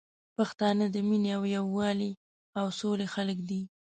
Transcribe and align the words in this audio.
پښتانه 0.37 0.85
د 0.91 0.97
مينې 1.07 1.29
او 1.37 1.43
یوالي 1.55 2.11
او 2.59 2.65
سولي 2.79 3.07
خلګ 3.13 3.37
دي 3.49 3.61